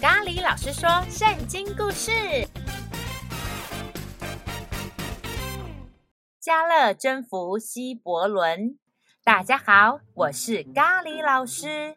[0.00, 2.10] 咖喱老师说圣经故事：
[6.42, 8.78] 迦勒征服希伯伦。
[9.22, 11.94] 大家好，我是咖喱老师。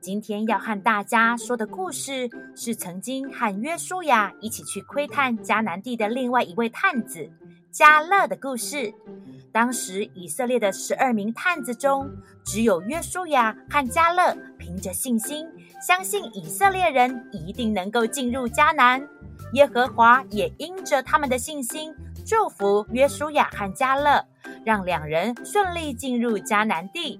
[0.00, 7.30] 今天要和大家说的故事是曾经和约书亚一起去窥探迦南地的另外一位探子
[7.70, 8.94] 加勒的故事。
[9.52, 12.10] 当时以色列的十二名探子中，
[12.42, 15.46] 只有约书亚和迦勒凭着信心，
[15.86, 19.06] 相信以色列人一定能够进入迦南。
[19.52, 21.94] 耶和华也因着他们的信心，
[22.24, 24.24] 祝福约书亚和迦勒，
[24.64, 27.18] 让两人顺利进入迦南地。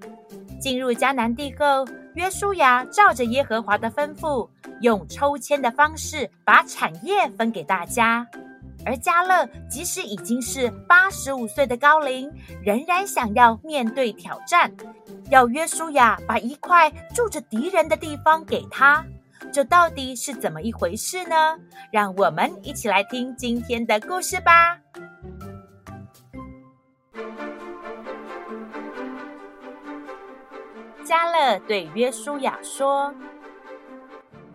[0.59, 4.49] 进入迦南地后，约书亚照着耶和华的吩咐，
[4.81, 8.25] 用抽签的方式把产业分给大家。
[8.85, 12.31] 而加勒即使已经是八十五岁的高龄，
[12.63, 14.71] 仍然想要面对挑战，
[15.29, 19.05] 要约书亚把一块住着敌人的地方给他。
[19.51, 21.57] 这到底是怎么一回事呢？
[21.91, 24.79] 让我们一起来听今天的故事吧。
[31.03, 33.13] 加勒对约书亚说：“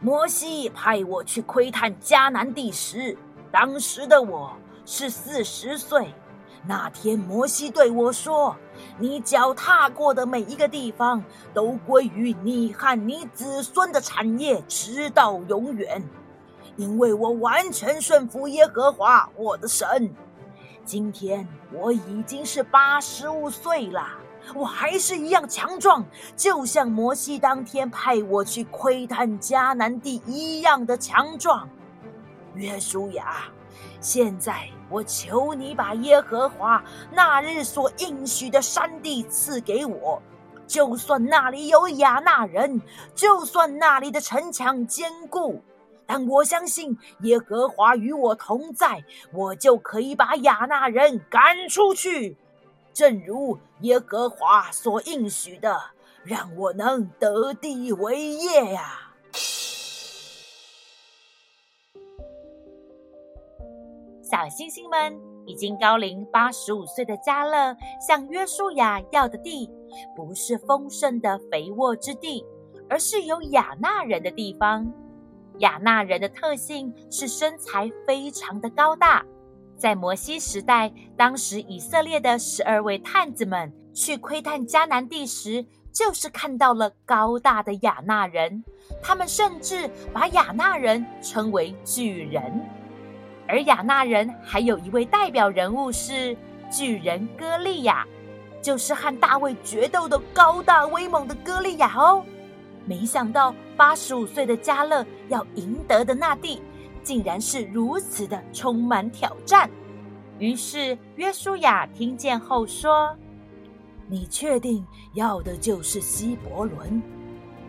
[0.01, 3.17] 摩西派我去窥探迦南地时，
[3.51, 4.53] 当时的我
[4.85, 6.15] 是四十岁。
[6.67, 8.55] 那天摩西对我说
[8.99, 11.25] ：‘你脚踏过的每一个地方，
[11.55, 16.03] 都归于你和你子孙的产业，直到永远。’
[16.77, 20.15] 因为我完全顺服耶和华我的神。
[20.85, 24.07] 今天我已经是八十五岁了。”
[24.55, 31.69] 我还是一样强壮，就像摩西当天派我去窥探迦南地一样的强壮。
[32.59, 33.45] 约书亚，
[34.01, 40.21] 现在我求你把耶和华那日所应许的山地赐给我，
[40.67, 42.83] 就算那里有亚纳人，
[43.15, 45.63] 就算那里的城墙坚固，
[46.05, 52.37] 但我相信耶和华与我同在，我就可以把亚纳人赶出去。
[52.93, 55.81] 正如耶和华所应许的，
[56.25, 59.08] 让我能得地为业呀、
[64.39, 69.69] 小星星们，已经高龄八十五岁的加勒向约书亚要的地，
[70.15, 72.47] 不是丰盛的肥沃之地，
[72.89, 74.87] 而是有亚纳人的地方。
[75.59, 79.27] 亚纳人的特性是身材非常的高大。
[79.77, 88.63] 在摩西时代，当时以色列的十二位探子们去窥探迦南地时，就是看到了高大的亚纳人。
[89.03, 92.65] 他们甚至把亚纳人称为巨人。
[93.49, 96.37] 而亚纳人还有一位代表人物是
[96.71, 98.07] 巨人歌利亚，
[98.61, 102.23] 就是和大卫决斗的高大威猛的歌利亚哦。
[102.85, 106.63] 没想到八十五岁的加勒要赢得的那地，
[107.03, 109.69] 竟然是如此的充满挑战，
[110.39, 113.17] 于是约书亚听见后说
[114.09, 117.03] ：“你确定要的就是希伯伦？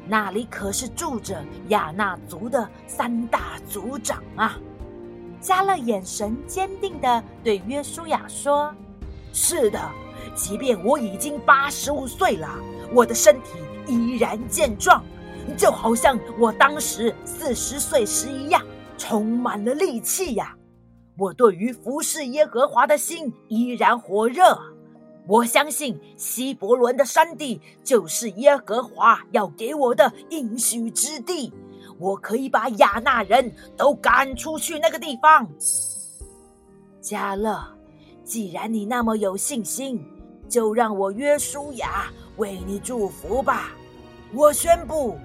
[0.08, 4.58] 那里可是住着亚纳族的三大族长啊！”
[5.40, 8.74] 加勒眼神坚定地对约书亚说
[9.34, 9.80] ：“是的，
[10.36, 12.48] 即便我已经八十五岁了，
[12.94, 15.04] 我的身体依然健壮，
[15.58, 18.62] 就好像我当时四十岁时一样。”
[19.02, 20.58] 充满了力气呀！
[21.18, 24.60] 我对于服侍耶和华的心依然火热。
[25.26, 31.54] 我相信希伯伦的山地就是耶和华要给我的应许之地。
[32.00, 35.48] 我可以把亚纳人都赶出去那个地方。
[37.02, 37.62] 加勒，
[38.24, 40.04] 既然你那么有信心，
[40.48, 42.08] 就让我约书亚
[42.38, 43.72] 为你祝福吧。
[44.34, 45.18] 我宣布，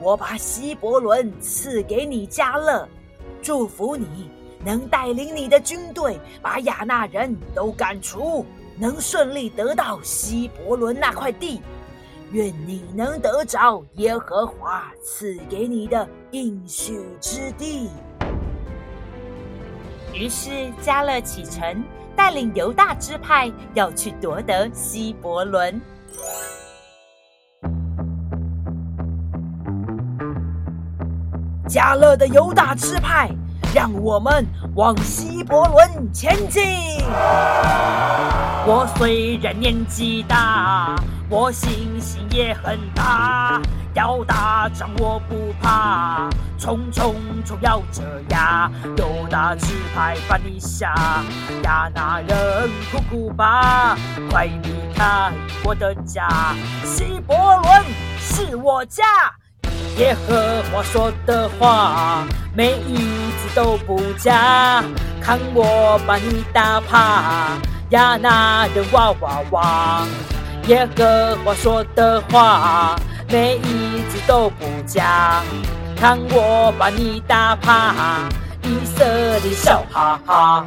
[0.00, 2.88] 我把希伯伦赐给你，加勒。
[3.42, 4.30] 祝福你
[4.64, 8.46] 能带领你的军队把亚纳人都赶出，
[8.78, 11.60] 能顺利得到希伯伦那块地。
[12.32, 17.90] 愿你能得着耶和华赐给你的应许之地。
[20.14, 20.50] 于是
[20.82, 21.84] 迦勒启程，
[22.16, 25.78] 带领犹大支派要去夺得希伯仑。
[31.68, 33.30] 迦勒的犹大支派，
[33.74, 36.62] 让我们往希伯伦前进。
[38.64, 40.94] 我虽然年纪大，
[41.34, 43.58] 我信心也很大，
[43.94, 50.94] 要打仗我不怕，冲冲冲要这样，犹大纸牌把你下，
[51.62, 53.96] 亚那人哭哭吧，
[54.30, 55.32] 快离开
[55.64, 56.28] 我的家，
[56.84, 57.82] 希伯伦
[58.20, 59.02] 是我家。
[59.96, 64.84] 耶和华说的话，每一字都不假。
[65.18, 67.56] 看我把你打趴，
[67.88, 70.06] 亚那人哇哇哇！
[70.68, 72.94] 耶和华说的话，
[73.28, 75.42] 每一句都不假。
[75.96, 78.28] 看我把你打趴，
[78.62, 79.04] 以色
[79.40, 80.66] 列笑哈哈。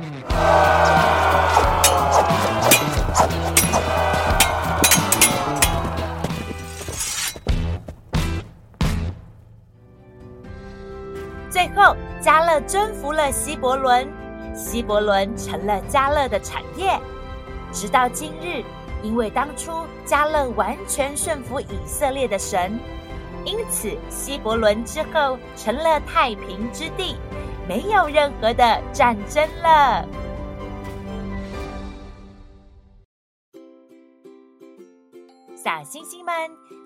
[11.49, 14.05] 最后，加勒征服了希伯伦，
[14.53, 16.99] 希伯伦成了加勒的产业。
[17.71, 18.63] 直到今日，
[19.05, 22.79] 因为当初加勒完全顺服以色列的神，
[23.45, 27.15] 因此希伯伦之后成了太平之地，
[27.69, 30.03] 没有任何的战争了。
[35.55, 36.33] 小星星们，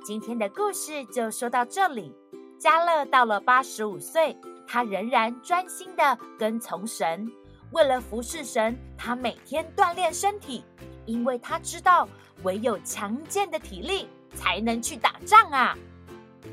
[0.04, 2.14] 今天的故事就说到这里。
[2.58, 4.36] 加勒到了八十五岁。
[4.72, 7.28] 他仍然专心的跟从神，
[7.72, 10.64] 为了服侍神，他每天锻炼身体，
[11.10, 12.08] 因为他知道
[12.44, 15.76] 唯有强健的体力才能去打仗啊。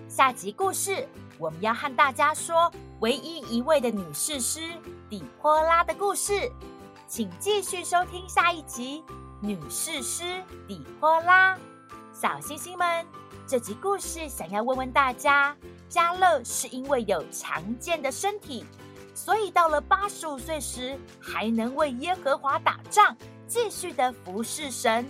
[0.09, 1.07] 下集故事
[1.39, 4.71] 我们要和大家说唯一一位的女士师
[5.11, 6.51] 底波拉的故事，
[7.07, 9.05] 请继续收听下一集
[9.41, 11.55] 《女士师底波拉》。
[12.15, 13.07] 小星星们，
[13.47, 15.55] 这集故事想要问问大家。
[15.89, 18.65] 加勒是因为有强健的身体，
[19.15, 23.17] 所以到了八十五岁时还能为耶和华打仗，
[23.47, 25.07] 继续的服侍神。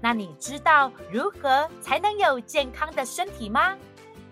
[0.00, 3.76] 那你知道如何才能有健康的身体吗？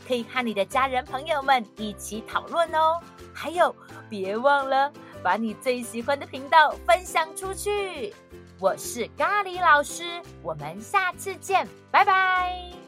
[0.06, 3.00] 可以和你的家人朋友们一起讨论哦。
[3.35, 3.75] 还有，
[4.08, 4.93] 别忘了
[5.23, 8.14] 把你最喜欢的频道分享出去。
[8.61, 12.85] 我是咖喱老师，我们下次见，拜拜。